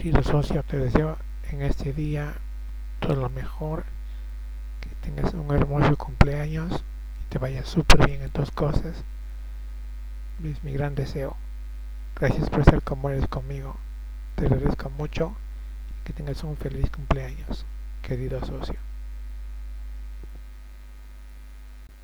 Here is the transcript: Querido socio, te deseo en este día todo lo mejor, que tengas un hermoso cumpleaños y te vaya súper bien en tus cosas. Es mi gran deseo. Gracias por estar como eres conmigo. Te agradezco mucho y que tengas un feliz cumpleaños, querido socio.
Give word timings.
Querido 0.00 0.22
socio, 0.22 0.62
te 0.62 0.78
deseo 0.78 1.18
en 1.50 1.60
este 1.60 1.92
día 1.92 2.32
todo 3.00 3.16
lo 3.16 3.28
mejor, 3.28 3.84
que 4.80 4.88
tengas 5.02 5.34
un 5.34 5.54
hermoso 5.54 5.94
cumpleaños 5.98 6.82
y 7.20 7.28
te 7.28 7.36
vaya 7.38 7.66
súper 7.66 8.06
bien 8.06 8.22
en 8.22 8.30
tus 8.30 8.50
cosas. 8.50 9.04
Es 10.42 10.64
mi 10.64 10.72
gran 10.72 10.94
deseo. 10.94 11.36
Gracias 12.18 12.48
por 12.48 12.60
estar 12.60 12.80
como 12.80 13.10
eres 13.10 13.28
conmigo. 13.28 13.76
Te 14.36 14.46
agradezco 14.46 14.88
mucho 14.88 15.36
y 15.90 16.06
que 16.06 16.14
tengas 16.14 16.42
un 16.44 16.56
feliz 16.56 16.88
cumpleaños, 16.88 17.66
querido 18.00 18.42
socio. 18.42 18.89